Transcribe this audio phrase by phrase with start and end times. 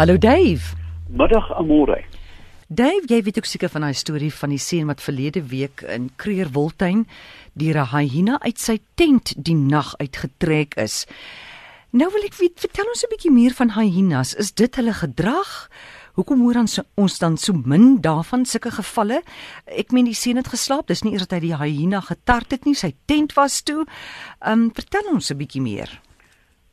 [0.00, 0.74] Hallo Dave.
[1.08, 2.04] Middag Amore.
[2.68, 6.06] Dave, jy weet ook seker van daai storie van die seun wat verlede week in
[6.16, 7.02] Kreurwiltuin
[7.52, 11.04] deur 'n hyena uit sy tent die nag uitgetrek is.
[11.92, 14.34] Nou wil ek weet, vertel ons 'n bietjie meer van hyenas.
[14.34, 15.68] Is dit hulle gedrag?
[16.14, 19.22] Hoekom hoor ons ons dan so min daarvan sulke gevalle?
[19.66, 22.64] Ek meen die seun het geslaap, dis nie eers dat hy die hyena getart het
[22.64, 23.84] nie, sy tent was toe.
[24.40, 26.00] Ehm um, vertel ons 'n bietjie meer.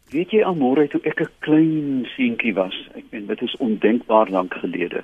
[0.07, 4.53] Weet jy Amore toe ek 'n klein seentjie was, ek meen dit is ondenkbaar lank
[4.53, 5.03] gelede.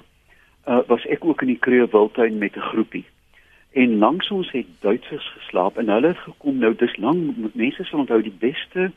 [0.67, 3.05] Uh was ek ook in die Kreeu Wildtuin met 'n groepie.
[3.73, 7.99] En langs ons het Duitsers geslaap en hulle het gekom nou dis lank mense sal
[7.99, 8.91] onthou die beste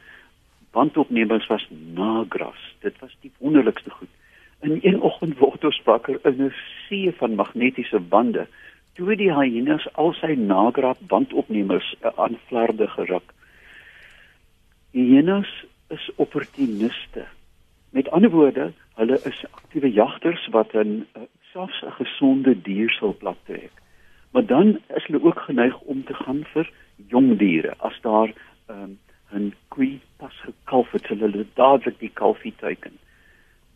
[0.71, 2.63] bandopnemers was Nagras.
[2.81, 4.13] Dit was die wonderlikste goed.
[4.61, 6.55] In een oggend word ons wakker in 'n
[6.89, 8.47] see van magnetiese bande.
[8.95, 13.33] Toe die hyenas al sy Nagra bandopnemers uh, aan flarde geruk.
[14.93, 17.25] Hyenas is opportuniste.
[17.91, 23.15] Met ander woorde, hulle is aktiewe jagters wat 'n uh, selfs 'n gesonde dier sal
[23.15, 23.73] plattrek.
[24.31, 26.71] Maar dan is hulle ook geneig om te gaan vir
[27.07, 28.33] jong diere as daar
[28.67, 28.99] um,
[29.33, 32.99] 'n koei pas gekalf het, hulle dadelik die kalfie teiken.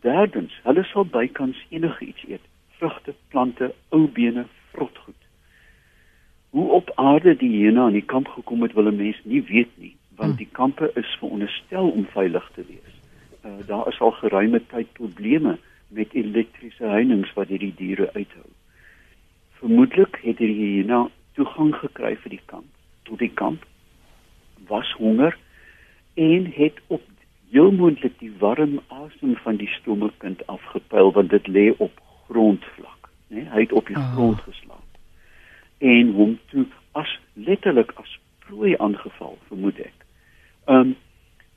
[0.01, 2.45] Derdens, hulle sal bykans enige iets eet:
[2.79, 5.23] vrugte, plante, ou bene, vrotgoed.
[6.51, 9.73] Hoe op aarde die hyena aan die kamp gekom het, wil 'n mens nie weet
[9.75, 12.97] nie, want die kampe is veronderstel om veilig te wees.
[13.45, 15.57] Uh, daar is al geruime tyd probleme
[15.89, 18.49] met elektriese heininge wat hierdie diere uithou.
[19.61, 21.07] Vermoedlik het die hyena
[21.39, 22.69] toegang gekry vir die kamp,
[23.09, 23.65] tot die kamp
[24.69, 25.37] was honger
[26.21, 27.07] en het op
[27.51, 31.97] heel moontlik die warm asem van die stommelkind afgepyl want dit lê op
[32.29, 33.47] grondvlak, né?
[33.51, 34.13] Hy het op die oh.
[34.15, 34.87] grond geslaap.
[35.79, 40.07] En hom toe as letterlik as prooi aangeval, vermoed ek.
[40.71, 40.97] Um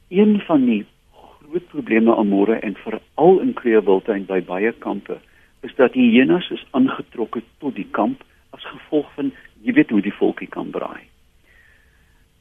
[0.09, 5.19] een van die groot probleme aan môre en veral in Kreeuwiltuin by baie kampe
[5.61, 8.23] is dat die hyenas is aangetrokke tot die kamp
[8.58, 9.31] as gevolg van
[9.62, 11.06] jy weet hoe die volkie kan braai.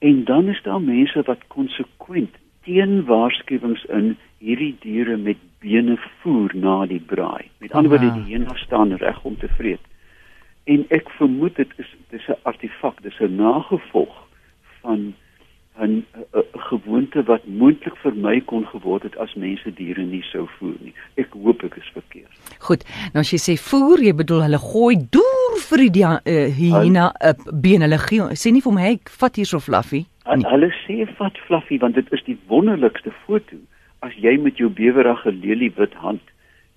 [0.01, 6.51] En dan is daar mense wat konsekwent teen waarskuwings in hierdie diere met bene voer
[6.55, 7.51] na die braai.
[7.59, 9.85] Met ander woorde die hyenas staan reg om te vreet.
[10.65, 14.15] En ek vermoed dit is dis 'n artefak, dis 'n nagevolg
[14.81, 15.13] van
[15.81, 16.05] 'n
[16.53, 20.95] gewoonte wat moontlik vermy kon geword het as mense diere nie sou voer nie.
[21.17, 22.33] Ek hoop ek is verkeerd.
[22.59, 22.85] Goed.
[23.13, 26.19] Nou as jy sê voer, jy bedoel hulle gooi deur vir die uh,
[26.59, 28.29] hyena op uh, been hulle gee.
[28.37, 30.05] Sê nie vir my ek vat hierso fluffy.
[30.27, 30.49] Nee.
[30.49, 33.57] Hulle sê vat fluffy want dit is die wonderlikste foto
[34.03, 36.23] as jy met jou bewerige leliewit hand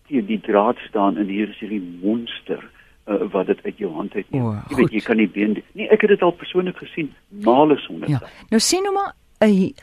[0.08, 2.62] teen die draad staan en hier is hierdie monster
[3.08, 4.46] uh, wat dit uit jou hand uit neem.
[4.46, 7.12] Oh, jy weet jy kan nie been Nee, ek het dit al persoonlik gesien,
[7.46, 8.10] male sonder.
[8.10, 8.22] Ja.
[8.50, 9.76] Nou sien nou maar 'n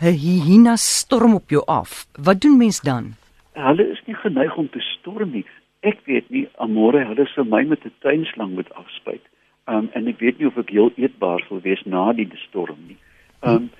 [0.00, 2.06] hyena storm op jou af.
[2.16, 3.14] Wat doen mens dan?
[3.52, 5.44] Hulle is nie geneig om te storm nie.
[5.80, 9.22] Ek weet nie, amore, hulle sou my met 'n tuinslang moet afspuit.
[9.66, 12.98] Um en ek weet nie of ek heel eetbaar sal wees na die storm nie.
[13.40, 13.70] Um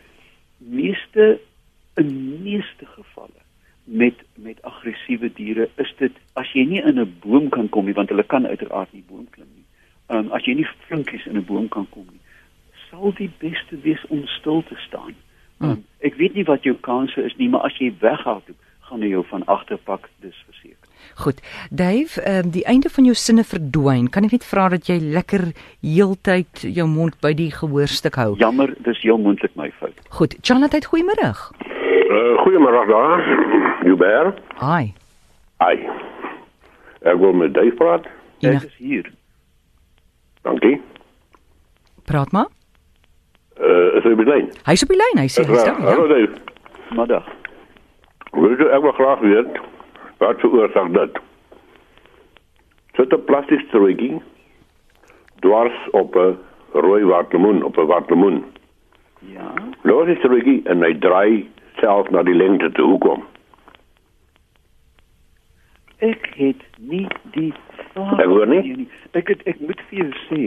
[0.59, 1.41] meeste
[1.97, 3.44] in meeste gevalle
[3.85, 7.95] met met aggressiewe diere is dit as jy nie in 'n boom kan kom nie
[7.95, 9.65] want hulle kan uiteraard nie boom klim nie.
[10.09, 12.21] Um as jy nie flinkies in 'n boom kan kom nie,
[12.91, 15.15] sal die beste wees om stil te staan.
[15.61, 19.09] Um ek weet nie wat jou kanse is nie, maar as jy weghardloop, gaan hy
[19.09, 20.89] jou van agterpak dis verseker.
[21.15, 21.41] Goed.
[21.71, 24.09] Dave, ehm um, die einde van jou sinne verdwyn.
[24.11, 28.35] Kan ek net vra dat jy lekker heeltyd jou mond by die gehoorstuk hou?
[28.41, 30.01] Jammer, dis heel moontlik my fout.
[30.19, 30.37] Goed.
[30.43, 31.33] Jonathan, goeiemôre.
[31.95, 33.23] Uh, goeiemôre daar.
[33.83, 34.41] Hubert?
[34.61, 34.93] Hi.
[35.63, 35.77] Hi.
[37.05, 38.07] Ek wil met Dave praat.
[38.39, 38.51] Ja.
[38.51, 39.11] Ek is hier.
[40.43, 40.81] Dankie.
[42.05, 42.49] Praat maar.
[43.61, 44.51] Uh, is hy by lyn?
[44.67, 45.79] Hy's op die lyn, hy sê hy's daar.
[45.79, 45.93] Ja.
[45.93, 46.41] Hallo Dave.
[46.99, 47.29] Middag.
[48.35, 49.61] Wil jy ek wil graag weet
[50.19, 51.21] wat veroorsaak dit?
[52.99, 54.19] Sit 'n plastiek strooikie
[55.47, 56.37] dwars op 'n
[56.73, 58.45] rooi watlemoen op 'n watlemoen.
[59.21, 59.55] Ja.
[59.83, 61.47] Los die strooikie en hy draai
[61.81, 63.25] self na die lengte toe kom
[66.05, 67.53] ek het nie die
[67.95, 68.89] Ek hoor nie.
[69.15, 70.45] Ek het ek moet vir jou sê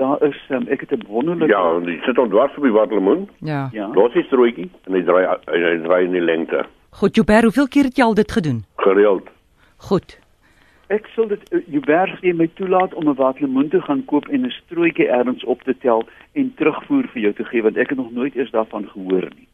[0.00, 3.28] daar is um, ek het 'n wonderlike Ja, jy sit on dwars op die waterlemoen.
[3.38, 3.68] Ja.
[3.72, 3.90] ja.
[3.94, 6.64] Los is rooitjie en hy draai hy draai in die lengte.
[6.90, 8.64] Goed, Joubert, hoeveel keer het jy al dit gedoen?
[8.76, 9.28] Gereeld.
[9.76, 10.18] Goed.
[10.88, 14.46] Ek sal dit eh, Joubert gee my toelaat om 'n waterlemoen te gaan koop en
[14.46, 17.98] 'n strooitjie ergens op te tel en terugvoer vir jou te gee want ek het
[17.98, 19.48] nog nooit eers daarvan gehoor nie.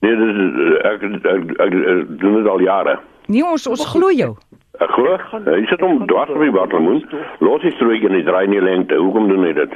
[0.00, 2.98] Nee, dit is eh, ek ek, ek, ek, ek doen dit al jare.
[3.28, 4.32] Nee, ons ons glo jou.
[4.80, 5.16] Ek glo.
[5.44, 7.02] Hy sit hom dwars op die watermoen.
[7.44, 8.96] Los is terug in die draai nie lengte.
[8.96, 9.74] Hoekom doen hy dit?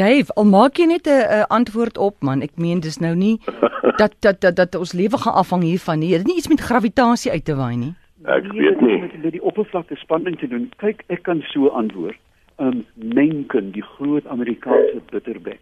[0.00, 2.42] Dave, al maak jy net 'n antwoord op man.
[2.42, 3.38] Ek meen dis nou nie
[4.00, 6.10] dat dat dat, dat ons lewe gaan afhang hiervan nie.
[6.10, 7.94] Dit het nie iets met gravitasie uit te waai nie.
[8.24, 9.00] Ek Nee, weet dit nie.
[9.00, 10.70] het Met, die oppervlakte spanning te doen.
[10.76, 12.16] Kyk, ek kan so antwoord.
[12.58, 15.60] Um Mencken, die groot Amerikaanse bitterbek,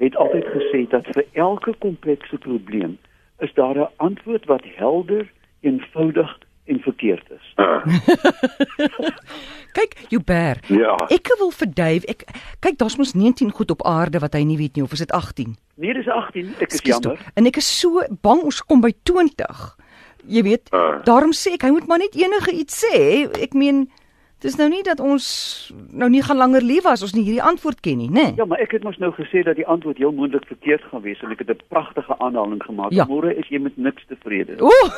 [0.00, 2.96] het altyd gesê dat vir elke komplekse probleem
[3.44, 5.28] is daar 'n antwoord wat helder,
[5.60, 7.46] eenvoudig en verkeerd is.
[9.72, 10.66] Kyk, Joubert.
[10.68, 10.94] Ja.
[11.08, 12.24] Ek wil vir Dave, ek
[12.64, 15.12] kyk, daar's mos 19 goed op aarde wat hy nie weet nie of is dit
[15.14, 15.56] 18?
[15.76, 16.54] Nee, dis 18.
[16.60, 17.02] Ek is tog.
[17.02, 17.18] jammer.
[17.34, 19.76] En ek is so bang ons kom by 20.
[20.26, 21.00] Jy weet, Ah.
[21.04, 23.30] daarom sê ek hy moet maar net enige iets sê.
[23.40, 23.88] Ek meen
[24.40, 25.24] dis nou nie dat ons
[25.92, 28.22] nou nie gaan langer leef as ons nie hierdie antwoord ken nie, né?
[28.22, 28.34] Nee?
[28.36, 31.20] Ja, maar ek het mos nou gesê dat die antwoord heel moontlik verkeerd gaan wees
[31.22, 32.92] en ek het 'n pragtige aanhaling gemaak.
[32.92, 33.04] Ja.
[33.08, 34.56] Môre is jy met niks tevrede.
[34.62, 34.88] Ooh.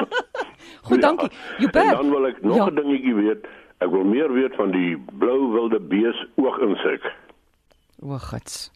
[0.88, 1.28] Goed, dankie.
[1.30, 1.90] En Joubert.
[1.96, 2.66] dan wil ek nog Ja.
[2.70, 3.46] 'n dingetjie weet.
[3.78, 7.12] Ek wil meer weet van die blou wilde bees ooginsek.
[8.02, 8.70] O, gits.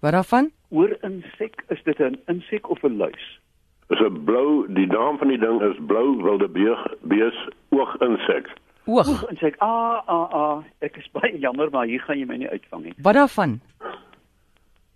[0.00, 0.50] Wat daarvan?
[0.70, 3.40] Oor insek, is dit 'n insek of 'n luis?
[3.88, 8.48] Dis 'n blou, die naam van die ding is blou wilde bees, bees ooginsek.
[8.84, 9.08] Oog.
[9.08, 12.24] Oeg, en sê ek, "Ah, ah, ah, ek is baie jammer, maar hier gaan jy
[12.26, 13.60] my nie uitvang nie." Wat daarvan?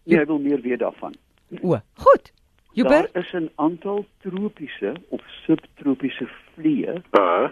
[0.04, 1.14] Nee, ek wil meer weet daarvan.
[1.62, 2.32] O, goed.
[2.72, 3.12] Joubert.
[3.14, 7.50] Daar is 'n aantal tropiese of subtropiese vliee Ah,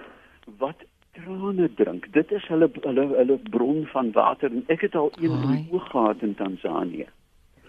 [0.58, 0.76] wat
[1.12, 2.12] trane drink.
[2.12, 5.68] Dit is hulle hulle hulle bron van water en ek het al een in die
[5.72, 7.06] oog gehad in Tansanië.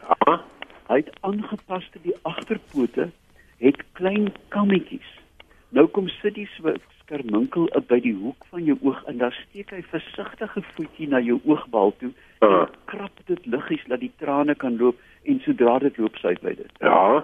[0.08, 0.40] ah,
[0.88, 3.10] Hy het aangepaste die agterpote
[3.58, 5.15] het klein kammetjies.
[5.76, 6.48] Nou kom sit die
[7.02, 11.40] skerminkel by die hoek van jou oog en dan steek hy versigtige voetjie na jou
[11.44, 12.68] oogbal toe en Ah.
[12.92, 14.96] krap dit liggies dat die trane kan loop
[15.26, 16.72] en sodra dit loop sy by dit.
[16.80, 17.24] ja.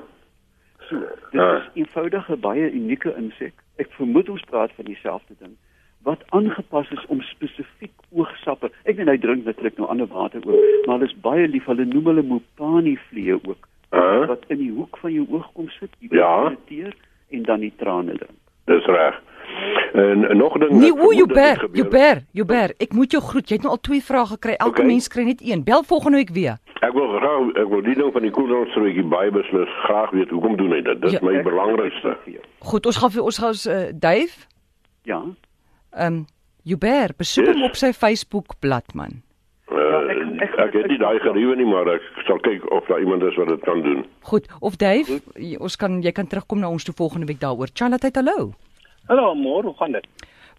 [0.90, 1.00] So,
[1.32, 1.62] dit Ah.
[1.64, 3.54] is eenvoudig 'n baie unieke insek.
[3.78, 5.56] Ek vermoed ons praat van dieselfde ding
[6.04, 8.72] wat aangepas is om spesifiek oogsappe.
[8.86, 11.66] Ek weet hy drink natuurlik nou ander water ook, maar hulle is baie lief.
[11.66, 15.70] Hulle noem hulle mopani vliee ook Ah, wat in die hoek van jou oog kom
[15.70, 16.46] sit, jy Ja.
[16.46, 16.94] irriteer
[17.32, 18.40] en dan die trane drink.
[18.66, 19.16] Dis reg.
[19.94, 20.72] En, nog ding.
[20.72, 21.76] Nee, ek o, vermoed dit het Joubert, gebeur.
[21.84, 23.50] Joubert, Joubert, ek moet jou groet.
[23.50, 24.54] Jy het nou al twee vrae gekry.
[24.58, 24.86] Elke Okay.
[24.86, 25.64] mens kry net een.
[25.64, 26.58] Bel volgende week weer.
[26.82, 30.56] Ek wil graag ek wil die ding van die koeldanstrootjie baie beslis graag weet hoekom
[30.58, 31.02] doen hy dit?
[31.02, 31.20] Dis Ja.
[31.22, 32.18] my Ek- belangrikste.
[32.26, 32.40] ek.
[32.60, 34.48] Goed, ons gaan vir ons gaan uh, Dave,
[35.04, 35.22] Ja.
[35.92, 36.26] ehm um,
[36.64, 37.56] Joubert, besoek Yes.
[37.56, 39.22] hom op sy Facebook bladsy man.
[39.72, 42.66] Uh, ek gaan- ek ek, ek het nie daai geriewe nie, maar ek sal kyk
[42.72, 44.06] of daar iemand is wat dit kan doen.
[44.22, 47.68] Goed, of Dave, jy- ons kan jy kan terugkom na ons toe volgende week daaroor.
[47.74, 48.52] Charlotte, hallo.
[49.08, 50.08] Hallo, môre, hoe gaan dit?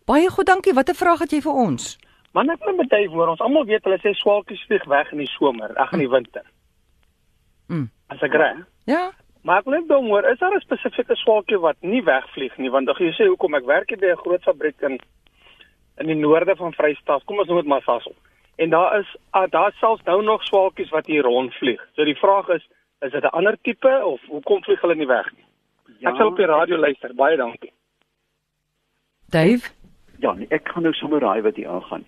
[0.06, 0.72] Baie goed, dankie.
[0.74, 1.98] Watter vraag het jy vir ons?
[2.32, 5.18] Man, ek wil met jy hoor, ons almal weet hulle sê swaalkies vlieg weg in
[5.18, 6.42] die somer, ag in die winter.
[7.68, 7.90] Mm.
[8.08, 8.56] As ek reg.
[8.86, 9.10] Ja?
[9.44, 12.70] Maar ek wil net dom hoor, is daar 'n spesifieke swaalkie wat nie wegvlieg nie?
[12.70, 14.98] Want jy sê hoekom ek werk hier by 'n groot fabriek in
[15.98, 18.14] in die noorde van Vrystaat, kom ons noem dit maar Sasol.
[18.56, 21.88] En daar is uh, daar selfs nou nog swaalkies wat hier rondvlieg.
[21.92, 22.68] So die vraag is,
[23.00, 25.44] is dit 'n ander tipe of hoekom vlieg hulle nie weg nie?
[25.98, 27.14] Ja, Ek sal op die radio luister.
[27.14, 27.72] Baie dankie.
[29.30, 29.70] Dave?
[30.18, 32.04] Ja, nee, ek gaan nou sommer raai wat hier aangaan.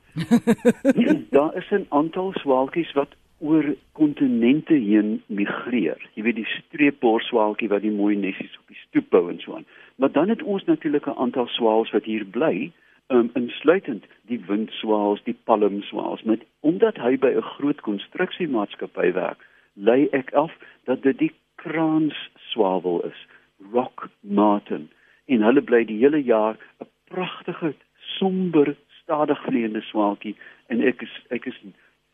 [1.36, 3.08] daar is 'n aantal swaalkies wat
[3.38, 5.98] oor kontinente heen migreer.
[6.14, 9.66] Jy weet die streepborswaalkie wat die mooi nesies op die stoep bou en so aan.
[9.96, 12.72] Maar dan het ons natuurlik 'n aantal swaals wat hier bly,
[13.08, 16.22] um, insluitend die windswaals, die palmswaals.
[16.22, 20.52] Met omdat hy by 'n groot konstruksiemaatskappy werk, lei ek af
[20.84, 23.26] dat dit die kraansswawel is,
[23.72, 24.90] rock martin.
[25.26, 27.74] En hulle bly die hele jaar 'n pragtige
[28.18, 31.60] somber stadig vleiende swaalkie en ek is ek is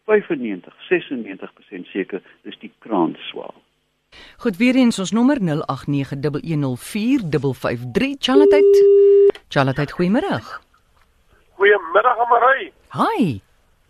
[0.04, 3.54] 95 96% seker dis die kraanswaal.
[4.36, 5.44] Goed, weer eens ons nommer 0891104553.
[8.18, 8.62] Charlotte.
[9.48, 10.60] Charlotte, goeiemôre.
[11.90, 12.72] Goeiemiddag Amarai.
[12.94, 13.40] Hi.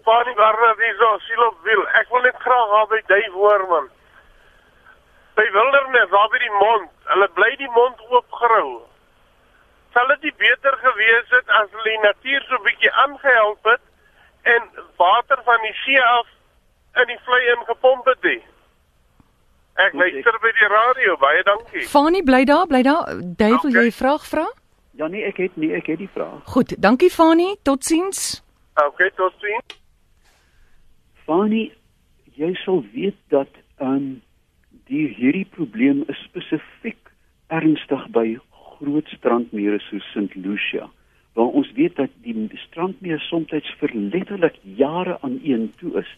[0.04, 1.82] Fanny Garner hier so siel op wiel.
[2.00, 3.88] Ek wil net graag haar by Dave hoor man.
[5.36, 6.88] By Wildernis, daar by die mond.
[7.12, 8.70] Hulle bly die mond oopgerou.
[9.92, 13.84] Sal dit nie beter gewees het as hulle die natuur so 'n bietjie aangehelp het
[14.54, 14.62] en
[14.96, 16.26] water van die see af
[17.02, 18.40] in die vlei ingepomp het nie?
[19.76, 21.16] Ek luister by die radio.
[21.16, 21.84] Baie dankie.
[21.88, 23.04] Fani bly daar, bly daar.
[23.36, 24.46] Dave, wil jy 'n vraag vra?
[25.00, 26.44] Ja nee, ek het nie ek het die vraag.
[26.52, 27.54] Goed, dankie Fani.
[27.64, 28.42] Totsiens.
[28.76, 29.78] Okay, tot sien.
[31.24, 31.70] Fani,
[32.36, 33.48] jy sal weet dat
[33.80, 34.10] ehm um,
[34.90, 37.12] die hierdie probleem is spesifiek
[37.48, 40.34] ernstig by groot strandmere soos St.
[40.34, 40.90] Lucia
[41.38, 42.34] waar ons weet dat die
[42.66, 46.10] strandmeer soms vir letterlik jare aan een toe is.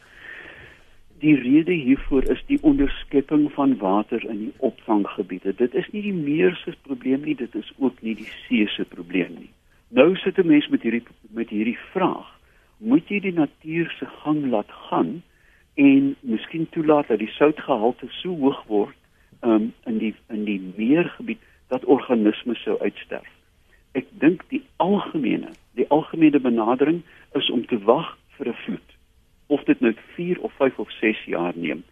[1.22, 5.52] Die rede hiervoor is die onderskepping van water in die opvanggebiede.
[5.54, 8.82] Dit is nie die meer se probleem nie, dit is ook nie die see se
[8.90, 9.50] probleem nie.
[9.94, 12.26] Nou sit 'n mens met hierdie met hierdie vraag:
[12.78, 15.22] Moet jy die natuur se gang laat gaan
[15.74, 18.98] en miskien toelaat dat die soutgehalte so hoog word
[19.42, 21.38] um, in die in die meergebied
[21.68, 23.30] dat organismes sou uitsterf.
[23.92, 27.02] Ek dink die algemene, die algemene benadering
[27.32, 28.90] is om te wag vir 'n vloed.
[29.52, 31.84] Of dit nou 4 of 5 of 6 jaar neem.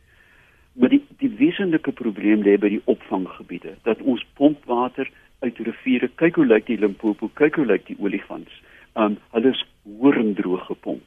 [0.72, 6.38] Maar die die wesenlike probleem lê by die opvanggebiede dat ons pompwater uit riviere, kyk
[6.40, 8.62] hoe lyk die Limpopo, kyk hoe lyk die olifants.
[8.94, 9.64] Um hulle is
[10.00, 11.04] horendroog gepomp.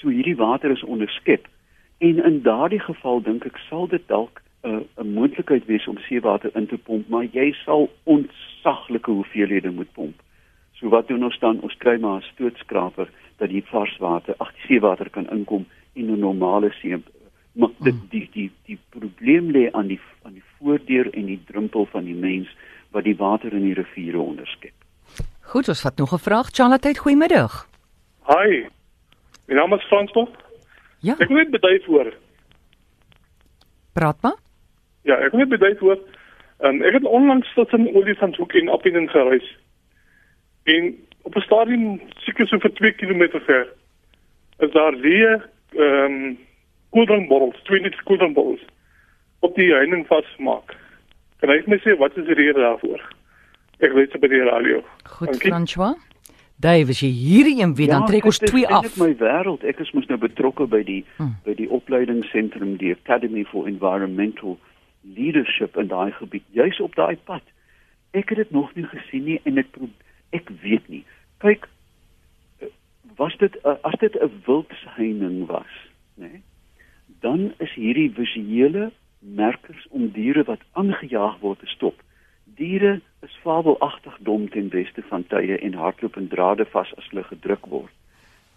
[0.00, 1.48] So hierdie water is onderskep.
[1.98, 5.98] En in daardie geval dink ek sal dit dalk 'n uh, 'n moontlikheid wees om
[5.98, 10.22] seewater in te pomp, maar jy sal ontsaglike hoeveelhede moet pomp.
[10.72, 11.60] So wat doen ons dan?
[11.60, 15.66] Ons kry maar 'n stootskraper dat die varswater, ag die seewater kan inkom
[15.98, 16.96] in 'n normale see.
[17.52, 18.08] Maar dit Hmm.
[18.10, 22.14] die die die probleem lê aan die aan die voordeur en die drempel van die
[22.14, 22.48] mens
[22.90, 24.72] wat die water in die riviere onderskep.
[25.40, 26.48] Goed, ons vat nog 'n vraag.
[26.52, 27.68] Charlotte, goeiemiddag.
[28.26, 28.66] Hi.
[29.48, 30.36] My naam is Frans Top.
[31.00, 32.12] Ja, Ek wil net beduif hoor.
[33.92, 34.36] praat maar.
[35.04, 35.98] Ja, ek wil net beduif hoor.
[36.60, 39.56] Um, ek het onlangs tot in Olifantshoek in Appington gereis.
[40.64, 43.68] En op 'n stadium seker so vir 2 km ver
[44.58, 45.42] is daar leë
[45.76, 46.36] ehm um,
[46.90, 48.64] koeldrankbottels, 20 koeldrankbottels
[49.44, 50.76] op die heining vasgemaak.
[51.38, 53.02] Kan jy my sê wat is die rede daarvoor?
[53.78, 54.80] Ek weet dit by die radio.
[55.04, 55.50] Goed, Dankie.
[55.52, 55.94] François.
[56.58, 58.82] Dave, as jy hierdie een weet, dan trek ons dit is twee af.
[58.82, 59.62] eintlik my wêreld.
[59.62, 61.36] Ek is mos nou betrokke by die Hmm.
[61.44, 64.58] by die opleidingsentrum, die Academy for Environmental
[65.14, 67.42] Leadership in daai gebied, juis op daai pad.
[68.10, 69.66] Ek het dit nog nie gesien nie en ek
[70.32, 71.04] ek weet nie.
[71.38, 71.67] Kyk,
[73.38, 75.72] dit 'n as dit 'n wildsheining was,
[76.14, 76.30] né?
[76.30, 76.42] Nee,
[77.20, 82.02] dan is hierdie visuele merkers om diere wat aangejaag word te stop.
[82.44, 87.24] Diere is fabelagtig dom ten beste van tye en hardloop en drade vas as hulle
[87.24, 87.92] gedruk word.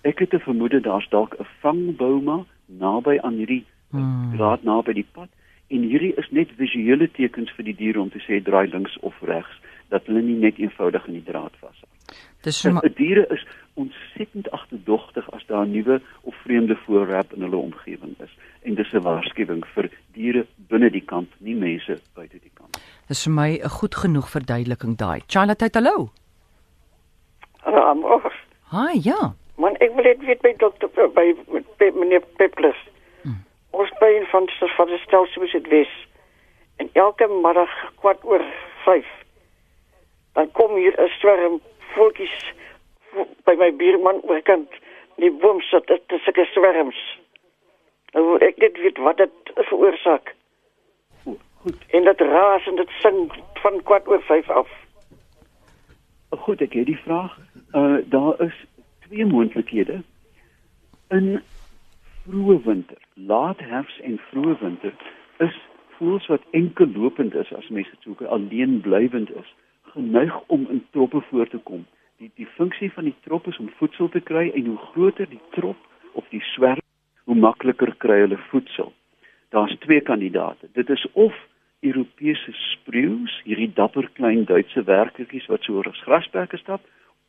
[0.01, 4.31] Ek het 'n vermoede daar's dalk 'n vangbouma naby aan hierdie Hmm.
[4.35, 5.27] draad naby die pad
[5.67, 9.15] en hierdie is net visuele tekens vir die diere om te sê draai links of
[9.27, 9.59] regs
[9.91, 11.89] dat hulle nie net eenvoudig in die draad vashou.
[12.41, 17.33] Dis so maar Die diere is ontsettend agterdogtig as daar 'n nuwe of vreemde voorwerp
[17.33, 21.99] in hulle omgewing is en dis 'n waarskuwing vir diere binne die kamp, nie mense
[22.13, 22.77] buite die kamp.
[23.07, 25.21] dis vir my 'n goed genoeg verduideliking daai.
[25.27, 26.09] Charlotte, hallo.
[27.63, 28.33] Ramos.
[28.71, 29.33] Hi, ja.
[29.57, 31.35] Man, ek wil net weet by dokter by,
[31.77, 32.77] by, meneer Peplus.
[33.23, 33.43] Hmm.
[33.69, 36.07] Ons by een van die van die stelsel is dit Wes.
[36.77, 38.41] En elke middag kwart oor
[38.85, 39.05] 5
[40.33, 41.61] dan kom hier 'n swerm
[41.95, 42.53] voeltjies
[43.13, 44.69] vo- by my buurman oorkant.
[45.21, 46.99] Die boom sit dit is sulke swerms.
[48.13, 50.35] Nou ek net weet wat dit veroorsaak.
[51.61, 51.77] Goed.
[51.93, 53.31] En dit raas en dit sing
[53.61, 54.69] van kwart oor 5 af.
[56.29, 57.37] Goed, ek het die vraag.
[57.75, 58.55] Uh daar is
[59.07, 60.01] twee moontlikhede.
[61.11, 61.41] In
[62.25, 64.93] vroeë winter, laat herfs en vroeë winter
[65.37, 65.57] is
[65.97, 69.49] voëls wat enkel lopend is as mense dit soek, alleen blywend is,
[69.93, 71.85] geneig om in troppe voor te kom.
[72.17, 75.41] Die die funksie van die trop is om voedsel te kry en hoe groter die
[75.51, 75.77] trop
[76.13, 76.85] of die swerm,
[77.23, 78.93] hoe makliker kry hulle voedsel.
[79.49, 80.69] Daar's twee kandidate.
[80.73, 81.35] Dit is of
[81.81, 86.83] Europese spreeus, hierdie dapper klein Duitse werkertjies wat so oor as grasperke stap,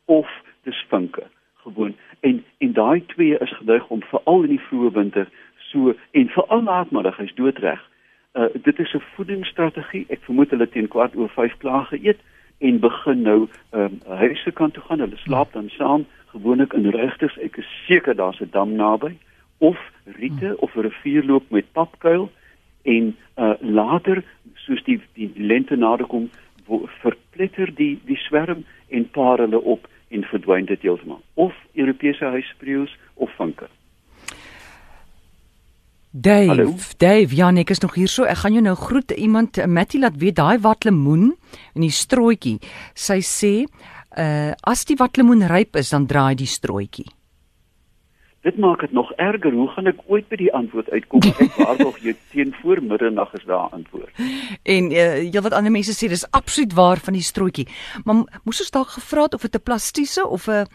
[0.05, 0.29] of
[0.69, 1.25] dis vinke
[1.63, 1.97] gewoon.
[2.21, 6.63] En en daai twee is geduig om veral in die vroeë winter so en veral
[6.63, 7.81] laatmiddag hy's doodreg.
[8.33, 10.05] Uh dit is 'n voedingsstrategie.
[10.09, 12.21] Ek vermoed hulle teen kwart oor 5 klaar geëet
[12.63, 13.41] en begin nou
[13.71, 15.03] ehm um, huise kant toe gaan.
[15.05, 17.37] Hulle slaap dan saam gewoonlik in regters.
[17.39, 19.17] Ek is seker daar's 'n dam naby
[19.59, 22.31] of riete of 'n rivier loop met papkuil
[22.83, 26.31] en uh later soos die die lente naderkom
[26.67, 32.25] wo- verpletter die die swerm en paar hulle op en verdwyn dit heeltemal of Europese
[32.25, 33.67] huisspreeus of vinke.
[36.13, 36.75] Dave, Hallo?
[36.99, 38.27] Dave, ja, nee, ek is nog hier so.
[38.29, 39.15] Ek gaan jou nou groet.
[39.17, 41.31] Iemand eh, Mattie laat weet daai watlemoen
[41.73, 42.59] in die strooitjie.
[42.93, 43.55] Sy sê,
[44.21, 47.09] uh as die watlemoen ryp is, dan draai die strooitjie.
[48.45, 49.55] Dit maak dit nog erger.
[49.57, 51.25] Hoe gaan ek ooit by die antwoord uitkom?
[51.33, 54.13] Ek waarborg jy teen voor middernag is daar antwoord.
[54.69, 57.71] En uh heelwat ander mense sê dis absoluut waar van die strooitjie.
[58.05, 60.69] Maar moes ons dalk gevra het of dit 'n plastiese of 'n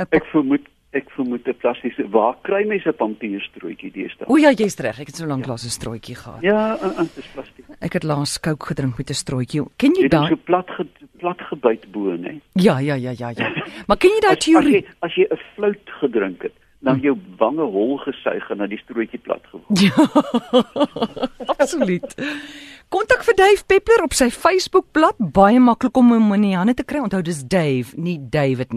[0.00, 4.26] Ek vermoed ek vermoed 'n plastiese waar kry mense 'n pampierstrootjie deesdae?
[4.28, 5.00] O ja, jy's reg.
[5.00, 6.42] Ek het so lank laas 'n strooitjie gehad.
[6.42, 7.64] Ja, uh, uh, dis plastiek.
[7.80, 9.62] Ek het laas Coke gedrink met 'n strooitjie.
[9.76, 10.28] Ken Jy jy het hom daai?
[10.30, 10.86] so plat ge,
[11.18, 12.40] plat gebyt bo, né?
[12.54, 13.52] Ja, ja, ja, ja, ja.
[13.86, 14.86] Maar ken jy daai teorie?
[15.02, 19.18] as jy 'n fluit gedrink het, dan jou wange hol gesuig en dan die strootjie
[19.18, 19.80] plat geword.
[19.80, 19.92] Ja.
[21.58, 22.14] Absoluut.
[22.88, 26.84] Kontak vir Dave Peppler op sy Facebookblad, baie maklik om hom in die hande te
[26.84, 26.98] kry.
[27.04, 28.76] Onthou dis Dave, nie David nie.